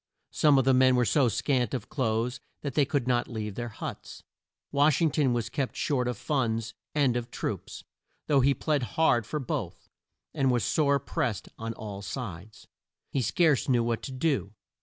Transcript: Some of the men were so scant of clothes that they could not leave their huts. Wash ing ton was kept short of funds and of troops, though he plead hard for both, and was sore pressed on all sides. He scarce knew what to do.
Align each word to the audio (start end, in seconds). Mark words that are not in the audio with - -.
Some 0.31 0.57
of 0.57 0.65
the 0.65 0.73
men 0.73 0.95
were 0.95 1.05
so 1.05 1.27
scant 1.27 1.75
of 1.75 1.87
clothes 1.87 2.39
that 2.63 2.73
they 2.73 2.85
could 2.85 3.07
not 3.07 3.27
leave 3.27 3.53
their 3.53 3.69
huts. 3.69 4.23
Wash 4.71 4.99
ing 4.99 5.11
ton 5.11 5.31
was 5.31 5.47
kept 5.47 5.75
short 5.75 6.07
of 6.07 6.17
funds 6.17 6.73
and 6.95 7.15
of 7.15 7.29
troops, 7.29 7.83
though 8.25 8.41
he 8.41 8.55
plead 8.55 8.81
hard 8.97 9.27
for 9.27 9.39
both, 9.39 9.89
and 10.33 10.49
was 10.49 10.63
sore 10.63 10.97
pressed 10.97 11.49
on 11.59 11.73
all 11.73 12.01
sides. 12.01 12.65
He 13.11 13.21
scarce 13.21 13.69
knew 13.69 13.83
what 13.83 14.01
to 14.01 14.11
do. 14.11 14.55